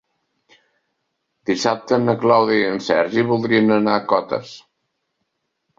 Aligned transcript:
Dissabte 1.49 1.99
na 2.07 2.17
Clàudia 2.25 2.65
i 2.65 2.73
en 2.73 2.83
Sergi 2.89 3.27
voldrien 3.31 3.79
anar 3.79 3.97
a 4.01 4.05
Cotes. 4.15 4.61